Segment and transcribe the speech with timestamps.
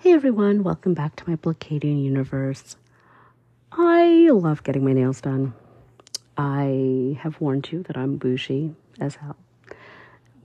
[0.00, 2.76] Hey everyone, welcome back to my Blacadian universe.
[3.72, 5.54] I love getting my nails done.
[6.36, 9.36] I have warned you that I'm bougie as hell.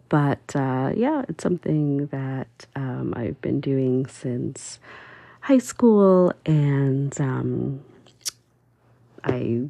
[0.08, 4.80] But uh, yeah, it's something that um, I've been doing since
[5.42, 7.84] high school, and um,
[9.26, 9.64] I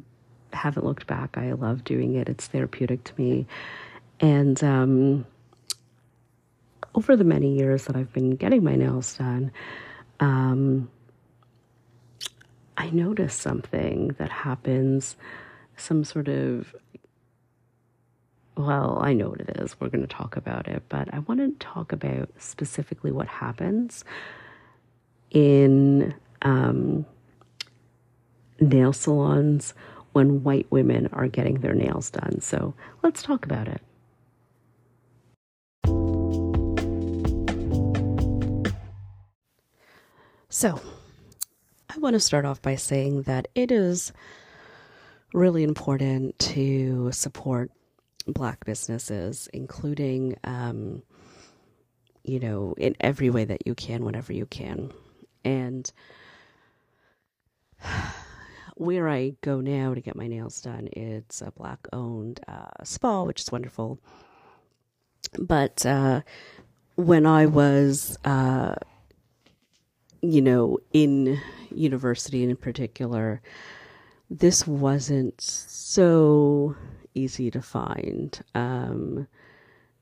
[0.52, 1.36] haven't looked back.
[1.36, 3.46] I love doing it, it's therapeutic to me.
[4.20, 5.26] And um,
[6.94, 9.52] over the many years that I've been getting my nails done,
[10.20, 10.90] um,
[12.76, 15.16] I noticed something that happens,
[15.76, 16.74] some sort of
[18.56, 19.80] well, I know what it is.
[19.80, 24.04] We're going to talk about it, but I want to talk about specifically what happens
[25.30, 27.06] in um,
[28.60, 29.72] nail salons
[30.12, 32.40] when white women are getting their nails done.
[32.40, 33.80] So let's talk about it.
[40.54, 40.78] So,
[41.88, 44.12] I want to start off by saying that it is
[45.32, 47.70] really important to support
[48.26, 51.04] black businesses, including, um,
[52.22, 54.92] you know, in every way that you can, whenever you can.
[55.42, 55.90] And
[58.76, 63.22] where I go now to get my nails done, it's a black owned uh, spa,
[63.22, 63.98] which is wonderful.
[65.38, 66.20] But uh,
[66.96, 68.74] when I was, uh,
[70.22, 73.42] you know, in university in particular,
[74.30, 76.76] this wasn't so
[77.14, 79.26] easy to find um,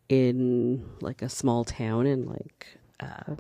[0.09, 2.67] in like a small town in like
[3.01, 3.35] uh,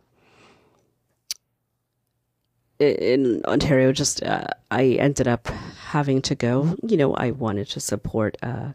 [2.78, 3.92] in Ontario.
[3.92, 6.76] Just uh, I ended up having to go.
[6.82, 8.74] You know, I wanted to support a,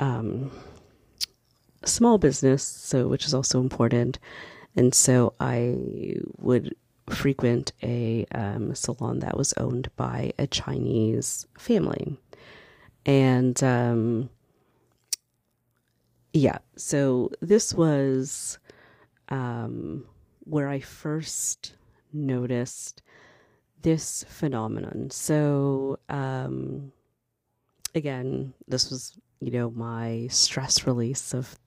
[0.00, 0.50] um,
[1.82, 4.18] a small business, so which is also important,
[4.74, 5.76] and so I
[6.38, 6.74] would
[7.10, 12.16] frequent a um, salon that was owned by a Chinese family.
[13.06, 14.30] And um,
[16.32, 18.58] yeah, so this was
[19.28, 20.04] um,
[20.44, 21.74] where I first
[22.12, 23.02] noticed
[23.82, 25.10] this phenomenon.
[25.10, 26.92] So, um,
[27.94, 31.58] again, this was, you know, my stress release of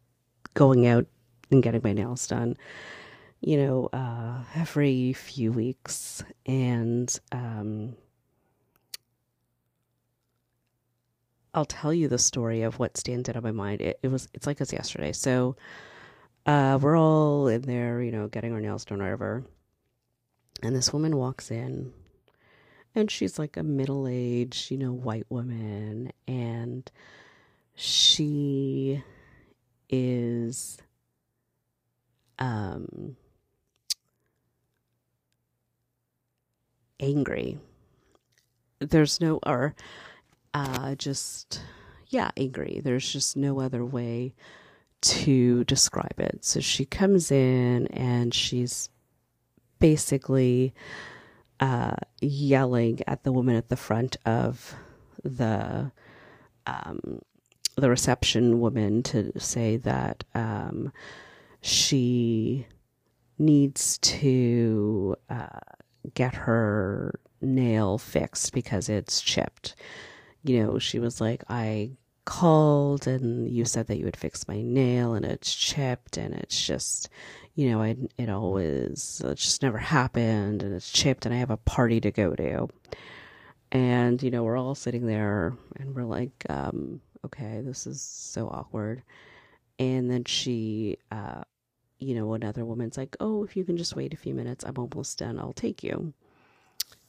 [0.54, 1.06] going out
[1.52, 2.58] and getting my nails done,
[3.42, 6.24] you know, uh, every few weeks.
[6.46, 7.96] And, um,
[11.54, 13.82] I'll tell you the story of what stands out on my mind.
[13.82, 15.12] It, it was it's like it's yesterday.
[15.12, 15.58] So
[16.46, 19.44] uh, we're all in there, you know, getting our nails done or whatever.
[20.64, 21.92] And this woman walks in
[22.96, 26.12] and she's like a middle aged, you know, white woman.
[26.28, 26.90] And
[27.76, 29.04] she
[29.90, 30.78] is
[32.40, 33.18] um
[37.02, 37.58] angry.
[38.80, 39.76] There's no or
[40.54, 41.62] uh, just,
[42.08, 42.82] yeah, angry.
[42.84, 44.34] There's just no other way
[45.02, 46.46] to describe it.
[46.46, 48.90] So she comes in and she's
[49.80, 50.74] basically
[51.60, 54.76] uh, yelling at the woman at the front of
[55.24, 55.92] the
[56.68, 57.22] um,
[57.76, 60.92] the reception woman to say that um,
[61.62, 62.68] she
[63.40, 65.48] needs to uh,
[66.14, 69.76] get her nail fixed because it's chipped
[70.44, 71.92] you know, she was like, I
[72.26, 76.66] called and you said that you would fix my nail and it's chipped and it's
[76.66, 77.10] just,
[77.56, 81.52] you know, I, it always, it just never happened and it's chipped and I have
[81.52, 82.70] a party to go to.
[83.72, 88.48] And, you know, we're all sitting there and we're like, um, okay, this is so
[88.50, 89.04] awkward.
[89.80, 91.44] And then she, uh,
[92.02, 94.78] you know, another woman's like, oh, if you can just wait a few minutes, I'm
[94.78, 95.40] almost done.
[95.40, 96.14] I'll take you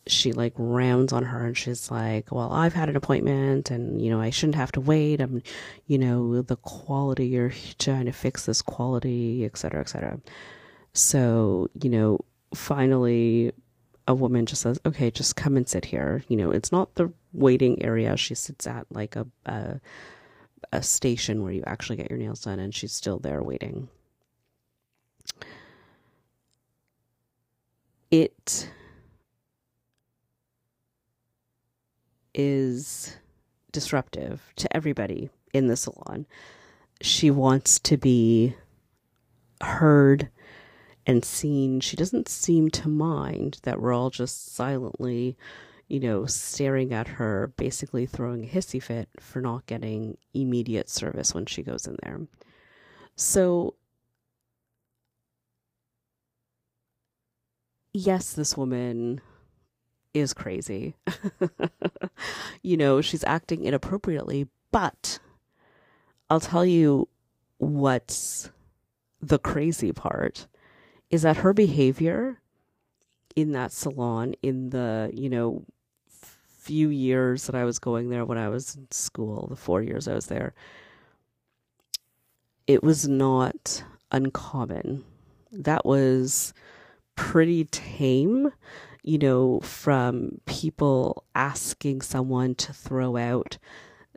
[0.07, 4.11] she like rounds on her and she's like, Well, I've had an appointment and, you
[4.11, 5.21] know, I shouldn't have to wait.
[5.21, 5.43] I'm,
[5.87, 10.21] you know, the quality, you're trying to fix this quality, et cetera, et cetera.
[10.93, 12.21] So, you know,
[12.55, 13.53] finally
[14.09, 16.25] a woman just says, Okay, just come and sit here.
[16.29, 18.17] You know, it's not the waiting area.
[18.17, 19.81] She sits at like a, a,
[20.73, 23.89] a station where you actually get your nails done and she's still there waiting.
[28.13, 28.69] It
[32.35, 33.17] is
[33.73, 36.27] disruptive to everybody in the salon.
[37.01, 38.55] She wants to be
[39.63, 40.29] heard
[41.07, 41.81] and seen.
[41.81, 45.39] She doesn't seem to mind that we're all just silently,
[45.89, 51.35] you know, staring at her, basically throwing a hissy fit for not getting immediate service
[51.35, 52.21] when she goes in there.
[53.17, 53.75] So
[57.93, 59.21] yes, this woman
[60.15, 60.95] is crazy.
[62.63, 65.19] you know, she's acting inappropriately, but
[66.29, 67.09] I'll tell you
[67.59, 68.51] what's
[69.21, 70.47] the crazy part
[71.11, 72.41] is that her behavior
[73.37, 75.65] in that salon in the, you know,
[76.09, 80.07] few years that I was going there when I was in school, the 4 years
[80.07, 80.55] I was there,
[82.67, 85.05] it was not uncommon.
[85.51, 86.55] That was
[87.23, 88.51] pretty tame,
[89.05, 93.59] you know, from people asking someone to throw out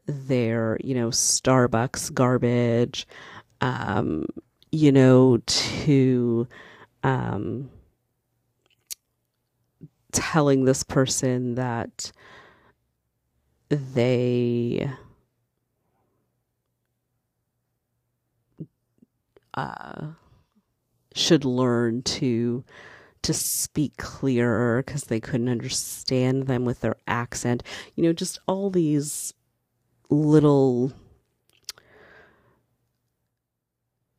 [0.07, 3.07] their, you know, Starbucks garbage,
[3.61, 4.25] um,
[4.71, 6.47] you know, to
[7.03, 7.69] um,
[10.11, 12.11] telling this person that
[13.69, 14.91] they
[19.53, 20.07] uh,
[21.13, 22.63] should learn to
[23.25, 27.63] to speak clearer because they couldn't understand them with their accent.
[27.95, 29.33] You know, just all these
[30.11, 30.93] little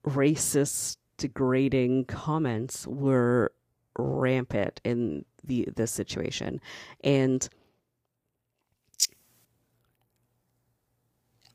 [0.05, 3.53] racist, degrading comments were
[3.97, 6.61] rampant in the this situation,
[7.05, 7.49] and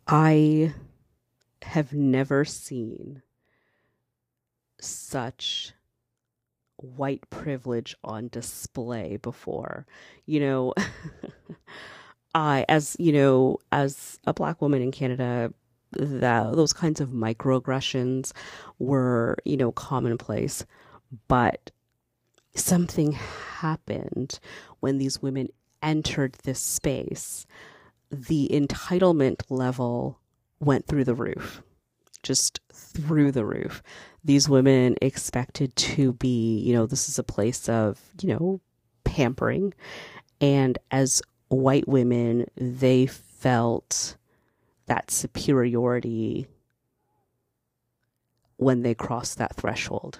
[0.08, 0.74] I
[1.64, 3.24] have never seen
[4.80, 5.74] such
[6.82, 9.86] white privilege on display before.
[10.26, 10.74] You know,
[12.36, 15.54] I, as you know, as a black woman in Canada,
[15.92, 18.32] that those kinds of microaggressions
[18.80, 20.66] were, you know, commonplace.
[21.28, 21.72] But
[22.56, 24.40] something happened
[24.80, 25.50] when these women
[25.82, 27.46] entered this space.
[28.10, 30.20] The entitlement level
[30.60, 31.62] went through the roof,
[32.24, 33.82] just through the roof
[34.24, 38.62] these women expected to be, you know, this is a place of, you know,
[39.04, 39.74] pampering.
[40.40, 44.16] And as white women, they felt
[44.86, 46.48] that superiority
[48.58, 50.20] when they crossed that threshold.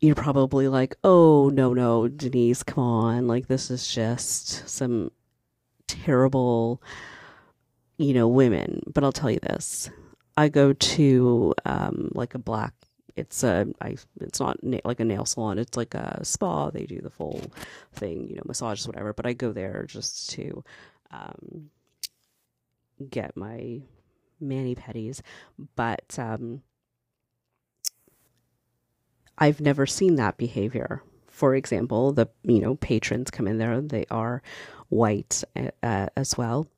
[0.00, 3.28] You're probably like, oh, no, no, Denise, come on.
[3.28, 5.10] Like, this is just some
[5.86, 6.82] terrible,
[7.98, 8.82] you know, women.
[8.92, 9.90] But I'll tell you this
[10.36, 12.74] I go to um, like a black.
[13.16, 13.96] It's a I.
[14.20, 15.58] It's not na- like a nail salon.
[15.58, 16.70] It's like a spa.
[16.70, 17.42] They do the full
[17.94, 19.12] thing, you know, massages, whatever.
[19.12, 20.64] But I go there just to
[21.10, 21.70] um,
[23.10, 23.82] get my
[24.40, 25.20] mani pedis.
[25.76, 26.62] But um,
[29.38, 31.02] I've never seen that behavior.
[31.28, 33.80] For example, the you know patrons come in there.
[33.80, 34.42] They are
[34.88, 35.44] white
[35.82, 36.68] uh, as well,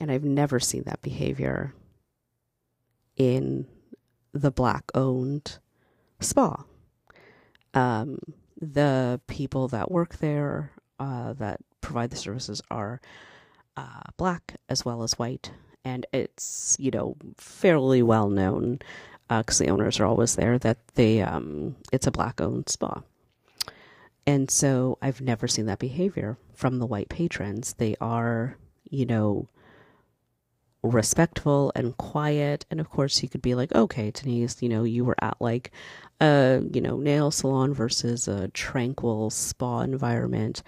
[0.00, 1.74] and I've never seen that behavior
[3.16, 3.66] in
[4.32, 5.58] the black owned
[6.20, 6.64] spa.
[7.72, 8.18] Um,
[8.60, 13.00] the people that work there uh, that provide the services are
[13.76, 15.52] uh, black as well as white,
[15.84, 18.78] and it's you know fairly well known
[19.28, 23.02] because uh, the owners are always there that they um, it's a black owned spa.
[24.26, 27.74] And so I've never seen that behavior from the white patrons.
[27.74, 28.56] They are,
[28.88, 29.48] you know,
[30.84, 32.64] respectful and quiet.
[32.70, 35.72] And of course, you could be like, okay, Denise, you know, you were at like
[36.20, 40.62] a, you know, nail salon versus a tranquil spa environment.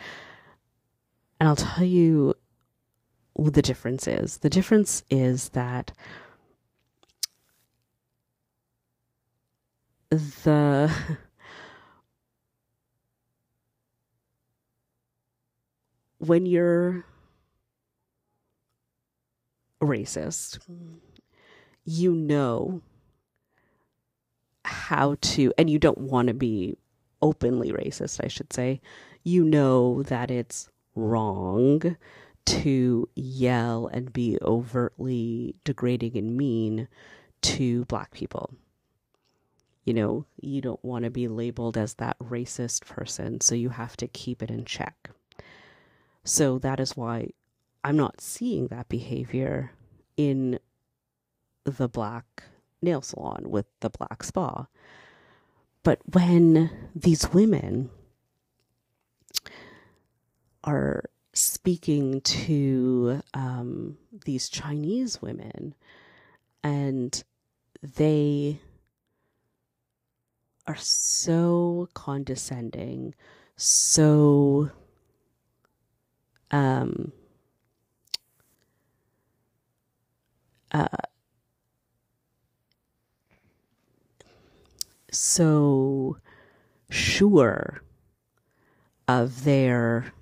[1.39, 2.35] And I'll tell you
[3.35, 4.39] what the difference is.
[4.39, 5.93] The difference is that
[10.11, 10.91] the
[16.19, 17.05] when you're
[19.87, 20.59] racist,
[21.85, 22.83] you know
[24.65, 26.77] how to, and you don't want to be
[27.23, 28.81] openly racist, I should say.
[29.23, 31.97] You know that it's wrong
[32.47, 36.89] to yell and be overtly degrading and mean
[37.43, 38.55] to black people.
[39.85, 43.97] You know, you don't want to be labeled as that racist person, so you have
[43.99, 45.11] to keep it in check.
[46.25, 47.31] So that is why
[47.85, 49.71] I'm not seeing that behavior
[50.17, 50.59] in
[51.65, 52.45] the black
[52.83, 54.67] nail salon with the black spa.
[55.83, 57.91] But when these women
[60.65, 65.75] are speaking to um, these Chinese women
[66.65, 67.23] and
[67.83, 68.61] they
[70.67, 73.15] are so condescending,
[73.57, 74.71] so
[76.51, 77.13] um,
[85.11, 86.19] so
[86.91, 87.83] sure
[89.09, 90.13] of their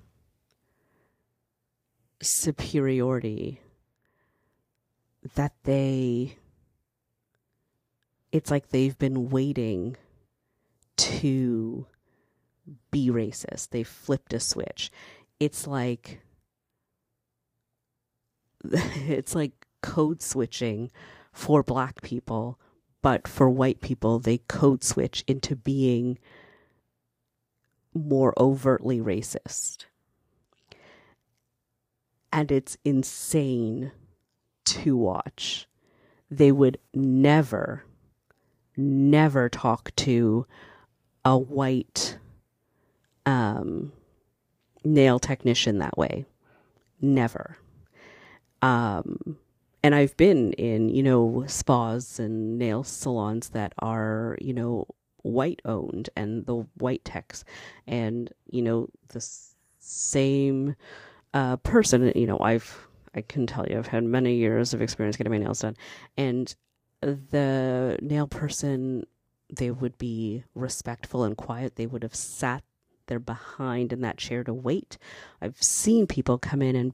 [2.21, 3.61] superiority
[5.35, 6.37] that they
[8.31, 9.95] it's like they've been waiting
[10.97, 11.87] to
[12.91, 13.69] be racist.
[13.69, 14.91] They flipped a switch.
[15.39, 16.19] It's like
[18.71, 20.89] it's like code switching
[21.31, 22.59] for black people,
[23.03, 26.17] but for white people they code switch into being
[27.93, 29.85] more overtly racist.
[32.33, 33.91] And it's insane
[34.65, 35.67] to watch.
[36.31, 37.85] They would never,
[38.75, 40.47] never talk to
[41.23, 42.17] a white
[43.25, 43.93] um,
[44.83, 46.25] nail technician that way.
[46.99, 47.57] Never.
[48.61, 49.37] Um,
[49.85, 54.87] and I've been in, you know, spas and nail salons that are, you know,
[55.21, 57.45] white owned and the white techs.
[57.85, 59.23] And you know the
[59.77, 60.75] same
[61.35, 65.17] uh, person you know i've i can tell you i've had many years of experience
[65.17, 65.77] getting my nails done.
[66.17, 66.55] And
[67.01, 69.05] the nail person
[69.55, 71.75] they would be respectful and quiet.
[71.75, 72.63] They would have sat
[73.05, 74.97] there behind in that chair to wait.
[75.43, 76.93] I've seen people come in and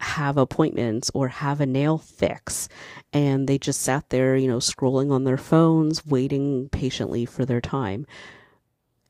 [0.00, 2.68] have appointments or have a nail fix
[3.12, 7.60] and they just sat there, you know, scrolling on their phones, waiting patiently for their
[7.60, 8.06] time.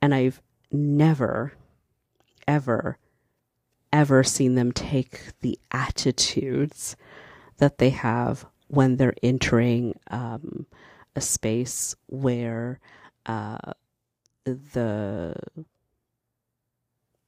[0.01, 0.41] And I've
[0.73, 1.53] never,
[2.47, 2.99] ever,
[3.93, 6.97] ever seen them take the attitudes
[7.59, 10.67] that they have when they're entering um,
[11.17, 12.79] a space where
[13.27, 13.73] uh,
[14.45, 15.35] the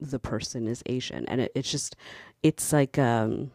[0.00, 1.96] the person is Asian, and it, it's just
[2.42, 3.50] it's like um,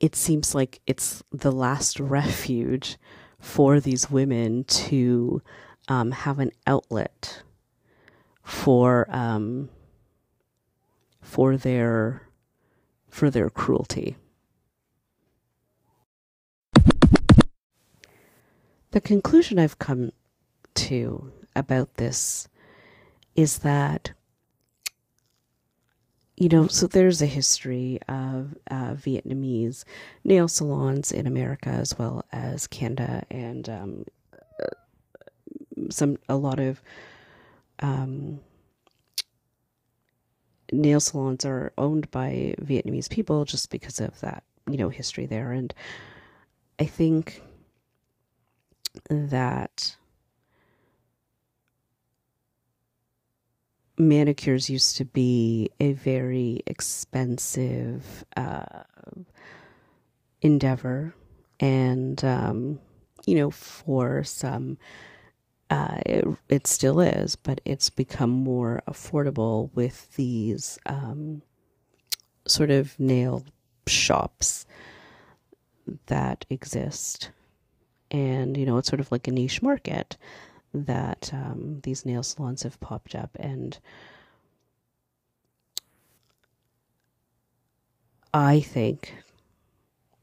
[0.00, 2.98] it seems like it's the last refuge
[3.38, 5.42] for these women to
[5.88, 7.42] um, have an outlet
[8.42, 9.68] for um,
[11.20, 12.22] for their
[13.08, 14.16] for their cruelty.
[18.90, 20.12] The conclusion I've come
[20.74, 22.48] to about this
[23.34, 24.12] is that
[26.36, 29.84] you know, so there's a history of uh, Vietnamese
[30.24, 34.04] nail salons in America as well as Canada, and um,
[35.90, 36.82] some a lot of
[37.78, 38.40] um,
[40.72, 45.52] nail salons are owned by Vietnamese people just because of that, you know, history there,
[45.52, 45.72] and
[46.80, 47.42] I think
[49.08, 49.96] that
[53.98, 58.82] manicures used to be a very expensive uh,
[60.42, 61.14] endeavor.
[61.60, 62.80] And, um,
[63.26, 64.78] you know, for some,
[65.70, 71.42] uh, it, it, still is, but it's become more affordable with these um,
[72.46, 73.44] sort of nail
[73.86, 74.66] shops
[76.06, 77.30] that exist.
[78.10, 80.16] And, you know, it's sort of like a niche market
[80.74, 83.30] that um, these nail salons have popped up.
[83.38, 83.78] And
[88.32, 89.14] I think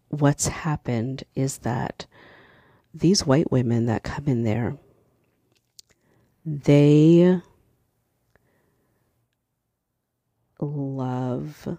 [0.10, 2.06] what's happened is that
[2.94, 4.78] these white women that come in there,
[6.46, 7.40] they
[10.60, 11.78] love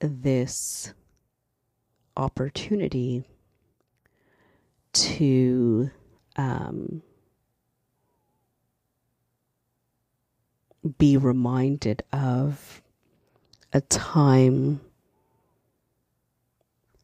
[0.00, 0.92] this
[2.16, 3.24] opportunity
[4.92, 5.90] to
[6.36, 7.02] um,
[10.98, 12.82] be reminded of
[13.72, 14.80] a time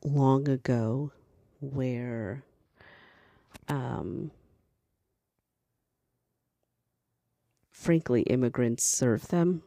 [0.04, 1.12] long ago
[1.60, 2.42] where
[3.68, 4.30] um,
[7.70, 9.62] frankly immigrants serve them.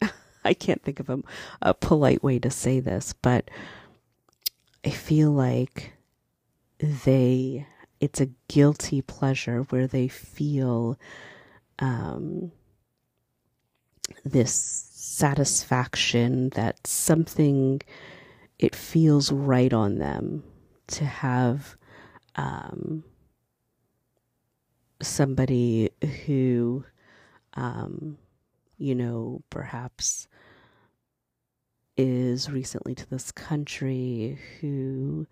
[0.44, 1.18] I can't think of a,
[1.60, 3.50] a polite way to say this, but
[4.84, 5.92] I feel like
[6.78, 7.66] they
[8.00, 10.98] it's a guilty pleasure where they feel
[11.78, 12.52] um,
[14.24, 17.80] this satisfaction that something
[18.58, 20.42] it feels right on them
[20.86, 21.76] to have
[22.36, 23.04] um,
[25.00, 25.90] somebody
[26.26, 26.84] who
[27.54, 28.18] um,
[28.78, 30.28] you know perhaps
[31.96, 35.26] is recently to this country who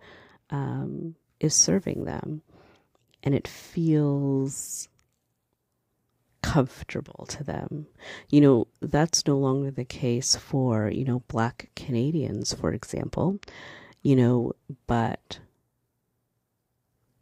[0.49, 2.41] um, is serving them
[3.23, 4.87] and it feels
[6.41, 7.87] comfortable to them.
[8.29, 13.39] You know, that's no longer the case for, you know, black Canadians, for example,
[14.01, 14.53] you know,
[14.85, 15.39] but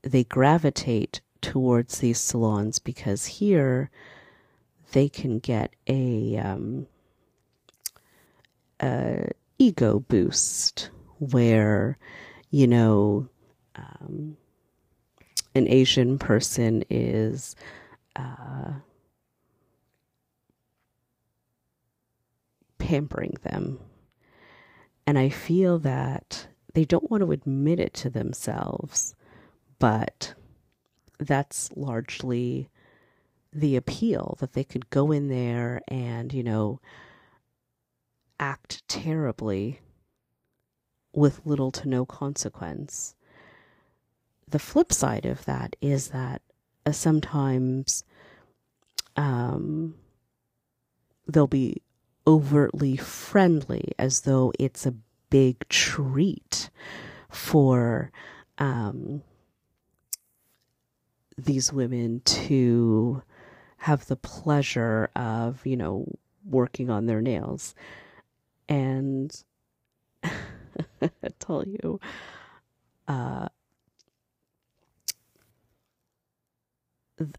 [0.01, 3.89] they gravitate towards these salons because here
[4.91, 6.87] they can get a, um,
[8.79, 11.97] a ego boost where
[12.49, 13.27] you know
[13.75, 14.37] um,
[15.55, 17.55] an Asian person is
[18.15, 18.73] uh,
[22.77, 23.79] pampering them.
[25.07, 29.15] And I feel that they don't want to admit it to themselves,
[29.79, 30.33] but
[31.19, 32.69] that's largely
[33.53, 36.81] the appeal that they could go in there and, you know,
[38.39, 39.79] act terribly
[41.13, 43.15] with little to no consequence.
[44.47, 46.41] The flip side of that is that
[46.85, 48.03] uh, sometimes
[49.15, 49.95] um,
[51.27, 51.81] they'll be
[52.27, 54.95] overtly friendly as though it's a
[55.29, 56.69] big treat
[57.29, 58.11] for
[58.57, 59.21] um,
[61.37, 63.21] these women to
[63.77, 66.05] have the pleasure of, you know,
[66.43, 67.75] working on their nails.
[68.69, 69.35] And
[70.23, 71.09] I
[71.39, 71.99] tell you,
[73.07, 73.49] uh,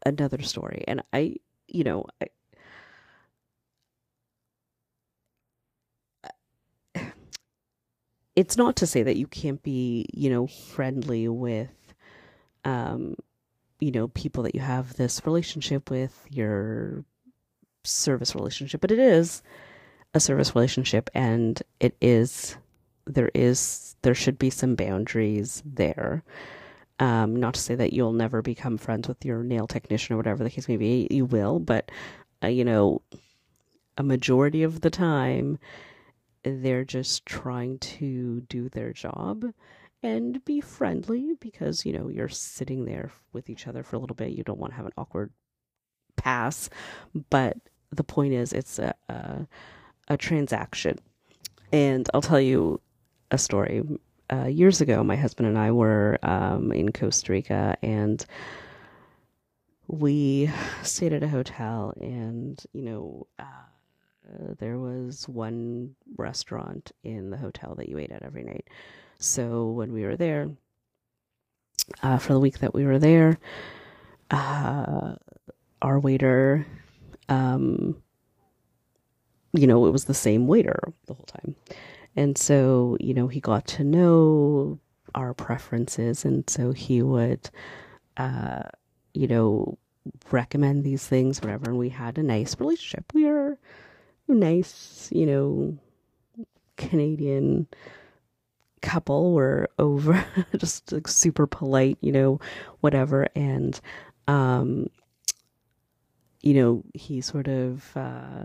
[0.05, 0.85] another story.
[0.87, 1.37] And I,
[1.69, 2.27] you know, I,
[8.37, 11.95] it's not to say that you can't be, you know, friendly with,
[12.65, 13.17] um,
[13.81, 17.05] you know, people that you have this relationship with, your
[17.83, 19.43] service relationship, but it is
[20.13, 22.57] a service relationship and it is,
[23.07, 26.23] there is, there should be some boundaries there.
[26.99, 30.43] Um, not to say that you'll never become friends with your nail technician or whatever
[30.43, 31.91] the case may be, you will, but,
[32.43, 33.03] uh, you know,
[33.99, 35.59] a majority of the time,
[36.43, 39.45] they're just trying to do their job
[40.03, 44.15] and be friendly because you know you're sitting there with each other for a little
[44.15, 44.31] bit.
[44.31, 45.33] You don't want to have an awkward
[46.17, 46.71] pass.
[47.31, 47.57] But
[47.91, 49.47] the point is it's a a,
[50.09, 50.99] a transaction.
[51.73, 52.81] And i'll tell you
[53.33, 53.83] a story
[54.33, 58.27] uh, years ago my husband and i were um, in costa rica and
[59.89, 60.51] we
[60.83, 63.27] stayed at a hotel and you know
[64.29, 68.67] uh, there was one restaurant in the hotel that you ate at every night.
[69.19, 70.51] So when we were there,
[72.03, 73.39] uh, for the week that we were there,
[74.31, 75.15] uh,
[75.81, 76.67] our waiter,
[77.29, 78.03] um,
[79.53, 81.55] you know, it was the same waiter the whole time.
[82.17, 84.79] And so, you know, he got to know
[85.15, 86.25] our preferences.
[86.25, 87.51] And so he would,
[88.17, 88.63] uh,
[89.15, 89.79] you know,
[90.31, 91.67] recommend these things, whatever.
[91.71, 93.13] And we had a nice relationship.
[93.15, 93.59] We were,
[94.29, 95.79] nice, you know,
[96.77, 97.67] Canadian
[98.83, 100.25] couple were over
[100.57, 102.41] just like super polite, you know,
[102.81, 103.27] whatever.
[103.35, 103.79] And,
[104.29, 104.89] um,
[106.43, 108.45] you know, he sort of, uh,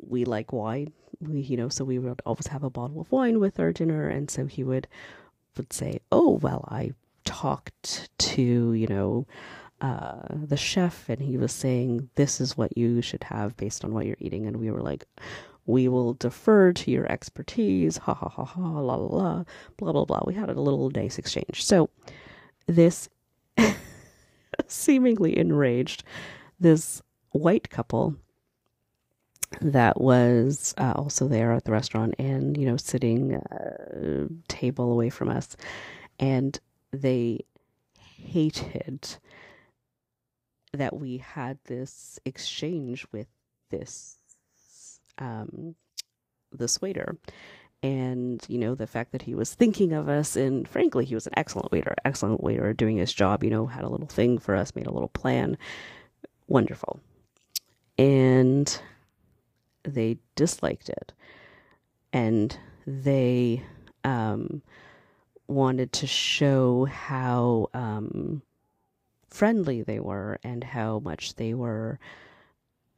[0.00, 3.40] we like wine, we, you know, so we would always have a bottle of wine
[3.40, 4.08] with our dinner.
[4.08, 4.88] And so he would,
[5.56, 6.92] would say, Oh, well, I
[7.24, 9.26] talked to, you know,
[9.80, 13.94] uh, the chef and he was saying this is what you should have based on
[13.94, 14.46] what you're eating.
[14.46, 15.06] And we were like
[15.66, 17.96] we will defer to your expertise.
[17.98, 19.44] Ha ha ha ha la la la
[19.76, 20.20] blah blah blah.
[20.26, 21.64] We had a little nice exchange.
[21.64, 21.90] So
[22.66, 23.08] this
[24.66, 26.02] seemingly enraged
[26.58, 28.16] this white couple
[29.60, 35.10] that was uh, also there at the restaurant and you know sitting uh, table away
[35.10, 35.56] from us.
[36.18, 36.58] And
[36.92, 37.40] they
[37.98, 39.08] hated
[40.72, 43.26] that we had this exchange with
[43.70, 44.18] this
[45.18, 45.74] um,
[46.52, 47.16] this waiter.
[47.82, 51.26] And you know the fact that he was thinking of us and frankly he was
[51.26, 54.54] an excellent waiter excellent waiter doing his job you know had a little thing for
[54.54, 55.56] us made a little plan.
[56.46, 57.00] Wonderful.
[57.96, 58.80] And
[59.82, 61.12] they disliked it
[62.12, 63.62] and they
[64.04, 64.62] um,
[65.46, 68.42] wanted to show how um,
[69.28, 71.98] friendly they were and how much they were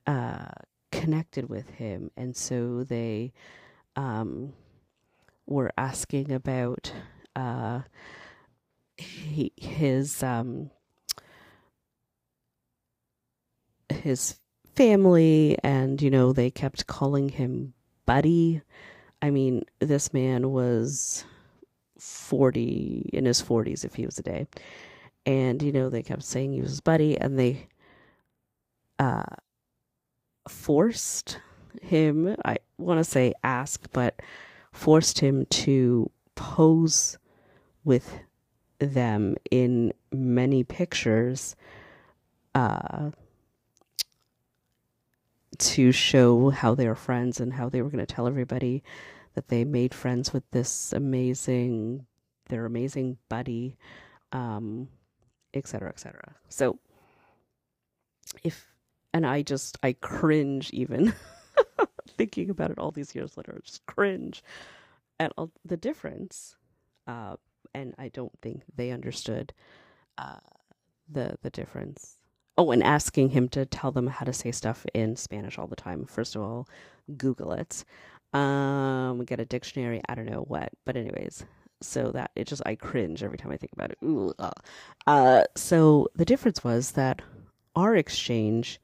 [0.06, 0.46] uh,
[0.90, 2.10] connected with him.
[2.16, 3.32] And so they
[3.96, 4.52] um,
[5.46, 6.92] were asking about
[7.36, 7.80] uh,
[8.96, 10.70] he, his um,
[13.88, 14.36] his
[14.74, 17.74] family, and you know they kept calling him
[18.06, 18.62] Buddy.
[19.20, 21.24] I mean, this man was
[21.98, 24.46] forty in his forties if he was a day
[25.24, 27.68] and you know they kept saying he was buddy and they
[28.98, 29.22] uh
[30.48, 31.38] forced
[31.80, 34.20] him i want to say ask but
[34.72, 37.18] forced him to pose
[37.84, 38.18] with
[38.78, 41.54] them in many pictures
[42.54, 43.10] uh,
[45.62, 48.82] to show how they were friends and how they were going to tell everybody
[49.34, 52.06] that they made friends with this amazing,
[52.48, 53.76] their amazing buddy,
[54.32, 54.88] um,
[55.54, 56.34] et cetera, et cetera.
[56.48, 56.78] So,
[58.42, 58.66] if,
[59.14, 61.14] and I just, I cringe even
[62.08, 64.42] thinking about it all these years later, just cringe
[65.20, 66.56] at all, the difference.
[67.06, 67.36] Uh,
[67.74, 69.52] and I don't think they understood
[70.18, 70.38] uh,
[71.10, 72.18] the the difference.
[72.58, 75.76] Oh, and asking him to tell them how to say stuff in Spanish all the
[75.76, 76.04] time.
[76.04, 76.68] First of all,
[77.16, 77.84] Google it.
[78.34, 80.00] Um, get a dictionary.
[80.08, 81.44] I don't know what, but anyways,
[81.80, 83.98] so that it just I cringe every time I think about it.
[84.04, 84.50] Ooh, uh.
[85.06, 87.22] uh so the difference was that
[87.74, 88.80] our exchange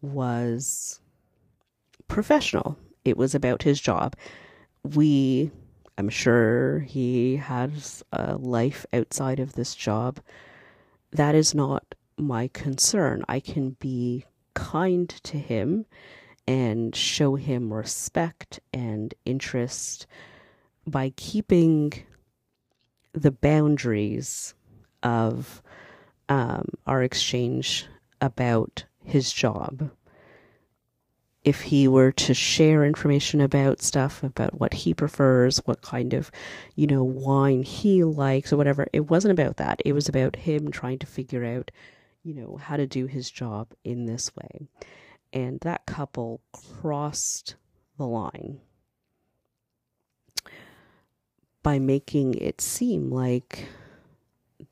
[0.00, 1.00] was
[2.08, 2.78] professional.
[3.04, 4.16] It was about his job.
[4.82, 5.50] We
[5.98, 10.20] I'm sure he has a life outside of this job.
[11.12, 13.24] That is not my concern.
[13.28, 14.24] I can be
[14.54, 15.86] kind to him
[16.46, 20.06] and show him respect and interest
[20.86, 21.92] by keeping
[23.12, 24.54] the boundaries
[25.02, 25.62] of
[26.28, 27.86] um, our exchange
[28.20, 29.90] about his job
[31.46, 36.28] if he were to share information about stuff, about what he prefers, what kind of,
[36.74, 39.80] you know, wine he likes or whatever, it wasn't about that.
[39.84, 41.70] It was about him trying to figure out,
[42.26, 44.66] you know, how to do his job in this way.
[45.32, 47.54] And that couple crossed
[47.98, 48.60] the line
[51.62, 53.68] by making it seem like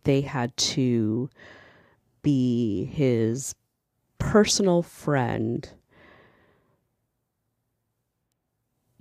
[0.02, 1.30] they had to
[2.22, 3.54] be his
[4.18, 5.68] personal friend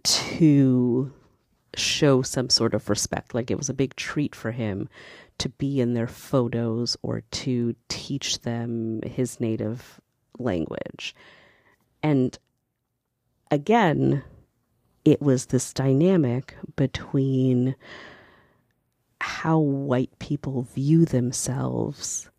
[0.03, 1.11] to
[1.75, 3.33] show some sort of respect.
[3.33, 4.89] Like it was a big treat for him
[5.39, 9.99] to be in their photos or to teach them his native
[10.39, 11.15] language.
[12.01, 12.37] And
[13.51, 14.23] again,
[15.05, 17.75] it was this dynamic between
[19.21, 22.29] how white people view themselves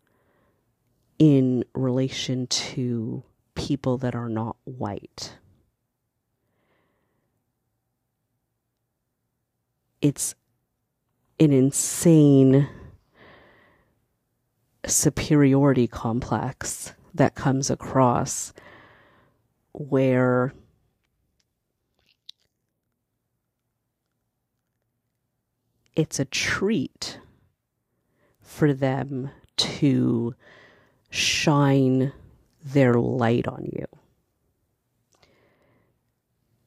[1.17, 3.23] in relation to
[3.55, 5.37] people that are not white.
[10.05, 10.35] it's
[11.39, 12.69] an insane
[14.87, 18.53] superiority complex that comes across
[19.71, 20.53] where
[25.95, 27.19] it's a treat
[28.41, 30.35] for them to
[31.09, 32.11] shine
[32.63, 33.85] their light on you.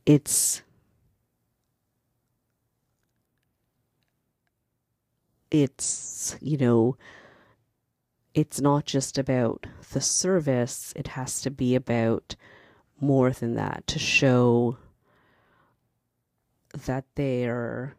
[0.07, 0.63] It's
[5.51, 6.97] it's, you know,
[8.39, 12.37] it's not just about the service, it has to be about
[13.01, 14.79] more than that to show
[16.87, 17.97] that they're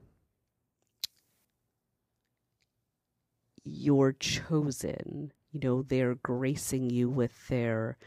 [3.65, 5.33] you're chosen.
[5.51, 7.97] You know, they're gracing you with their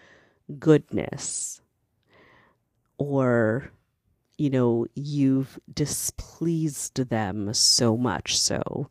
[0.59, 1.61] goodness.
[2.97, 3.73] Or
[4.39, 8.89] you know, you've displeased them so much so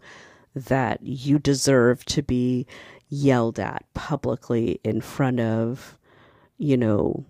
[0.53, 2.67] that you deserve to be
[3.11, 5.97] yelled at publicly in front of,
[6.57, 7.25] you know,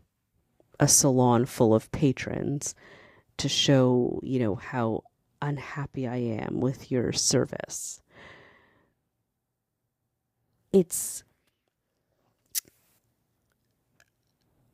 [0.80, 2.76] a salon full of patrons
[3.38, 5.04] to show, you know, how
[5.41, 8.00] unhappy I am with your service.
[10.72, 11.24] It's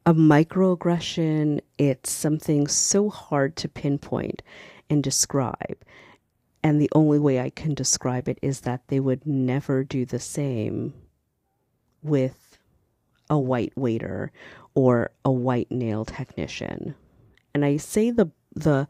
[0.06, 4.44] a microaggression, it's something so hard to pinpoint
[4.90, 5.78] and describe.
[6.64, 10.20] And the only way I can describe it is that they would never do the
[10.20, 10.94] same
[12.02, 12.58] with
[13.30, 14.32] a white waiter
[14.74, 16.96] or a white nail technician.
[17.54, 18.88] And I say the the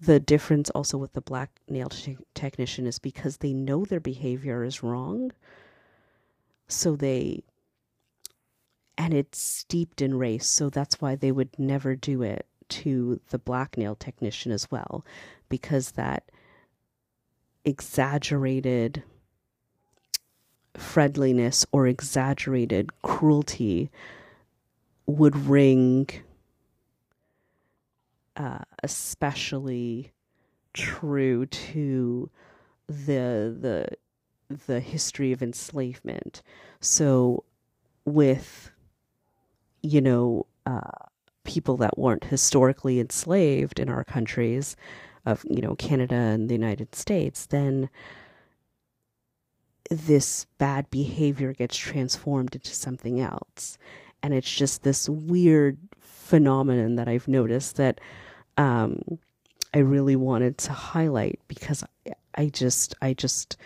[0.00, 4.62] the difference also with the black nail te- technician is because they know their behavior
[4.62, 5.32] is wrong.
[6.68, 7.42] So they
[8.96, 13.38] and it's steeped in race, so that's why they would never do it to the
[13.38, 15.04] black nail technician as well
[15.48, 16.30] because that
[17.68, 19.02] exaggerated
[20.74, 23.90] friendliness or exaggerated cruelty
[25.06, 26.08] would ring
[28.36, 30.12] uh, especially
[30.72, 32.30] true to
[32.86, 33.86] the the
[34.66, 36.42] the history of enslavement.
[36.80, 37.44] So
[38.04, 38.70] with
[39.82, 41.06] you know uh,
[41.44, 44.76] people that weren't historically enslaved in our countries,
[45.28, 47.90] of you know Canada and the United States, then
[49.90, 53.78] this bad behavior gets transformed into something else.
[54.22, 58.00] And it's just this weird phenomenon that I've noticed that
[58.56, 59.00] um,
[59.72, 61.84] I really wanted to highlight because
[62.34, 63.56] I just, I just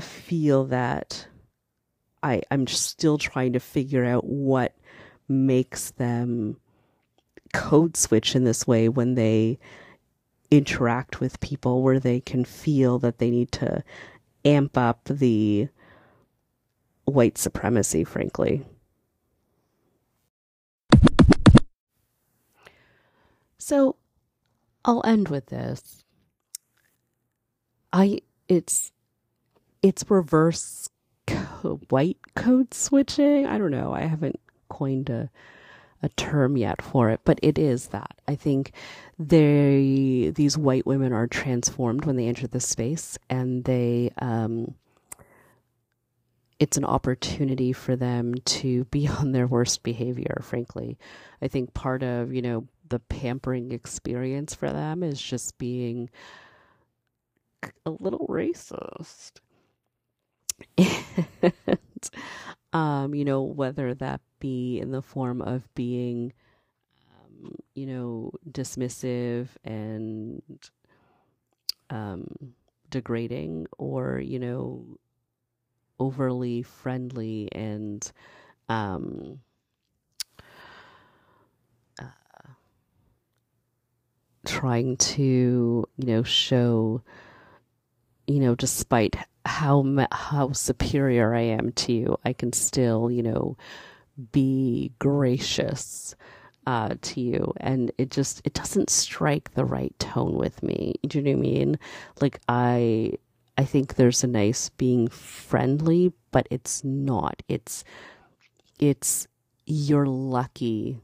[0.00, 1.26] feel that
[2.22, 4.74] I, I'm still trying to figure out what
[5.28, 6.56] makes them
[7.52, 9.58] code switch in this way when they
[10.50, 13.82] interact with people where they can feel that they need to
[14.44, 15.68] amp up the
[17.04, 18.62] white supremacy, frankly.
[23.58, 23.96] So
[24.84, 26.04] I'll end with this.
[27.92, 28.92] I it's
[29.82, 30.88] it's reverse
[31.26, 33.46] co- white code switching.
[33.46, 33.92] I don't know.
[33.92, 35.30] I haven't coined a
[36.02, 38.16] a term yet for it, but it is that.
[38.26, 38.72] I think
[39.18, 44.74] they these white women are transformed when they enter the space and they um
[46.62, 50.96] it's an opportunity for them to be on their worst behavior, frankly.
[51.42, 56.08] I think part of, you know, the pampering experience for them is just being
[57.84, 59.40] a little racist.
[60.78, 62.10] and,
[62.72, 66.32] um, you know, whether that be in the form of being,
[67.10, 70.42] um, you know, dismissive and
[71.90, 72.26] um,
[72.90, 74.98] degrading or, you know,
[75.98, 78.10] overly friendly and
[78.68, 79.40] um,
[82.00, 82.04] uh,
[84.46, 87.02] trying to, you know, show,
[88.26, 93.56] you know, despite how how superior I am to you, I can still, you know,
[94.32, 96.14] be gracious
[96.66, 100.94] uh, to you, and it just it doesn't strike the right tone with me.
[101.06, 101.78] Do you know what I mean?
[102.20, 103.12] Like I
[103.58, 107.42] I think there's a nice being friendly, but it's not.
[107.48, 107.84] It's
[108.78, 109.26] it's
[109.66, 111.00] you're lucky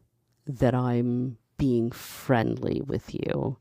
[0.46, 3.56] that I'm being friendly with you.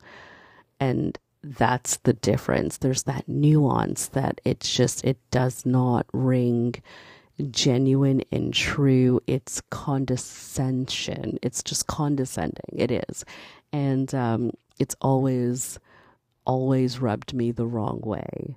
[0.79, 2.77] And that's the difference.
[2.77, 6.75] There's that nuance that it's just, it does not ring
[7.51, 9.21] genuine and true.
[9.27, 11.39] It's condescension.
[11.41, 12.73] It's just condescending.
[12.73, 13.25] It is.
[13.71, 15.79] And um, it's always,
[16.45, 18.55] always rubbed me the wrong way.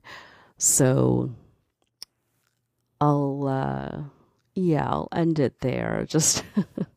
[0.58, 1.30] So
[3.00, 4.02] I'll, uh,
[4.54, 6.04] yeah, I'll end it there.
[6.08, 6.44] Just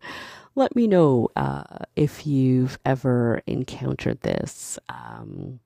[0.55, 1.63] let me know uh,
[1.95, 4.77] if you've ever encountered this.
[4.89, 5.59] Um,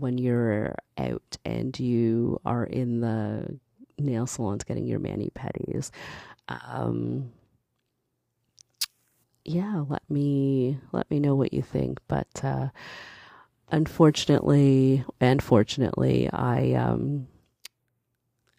[0.00, 3.58] when you're out and you are in the
[3.98, 5.90] nail salons getting your mani pedis.
[6.48, 7.32] Um,
[9.44, 11.98] yeah, let me let me know what you think.
[12.08, 12.68] But uh,
[13.70, 17.28] unfortunately, and fortunately, I um,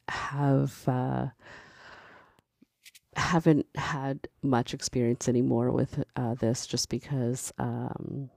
[0.07, 1.27] have uh,
[3.15, 8.29] haven't had much experience anymore with uh, this, just because um,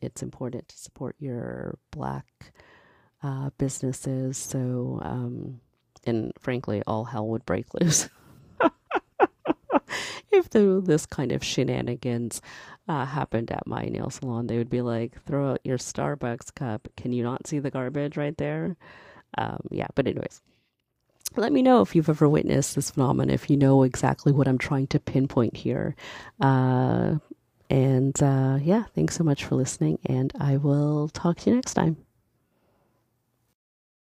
[0.00, 2.52] it's important to support your black
[3.22, 4.36] uh, businesses.
[4.38, 5.60] So, um,
[6.06, 8.08] and frankly, all hell would break loose.
[10.30, 12.40] if the, this kind of shenanigans
[12.88, 16.88] uh, happened at my nail salon, they would be like, throw out your Starbucks cup.
[16.96, 18.76] Can you not see the garbage right there?
[19.36, 20.40] Um, yeah, but, anyways,
[21.36, 24.58] let me know if you've ever witnessed this phenomenon, if you know exactly what I'm
[24.58, 25.94] trying to pinpoint here.
[26.40, 27.16] Uh,
[27.70, 31.74] and uh, yeah, thanks so much for listening, and I will talk to you next
[31.74, 32.07] time.